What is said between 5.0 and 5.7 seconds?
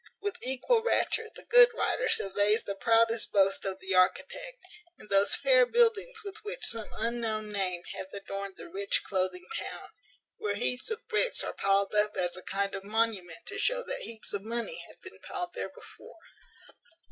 those fair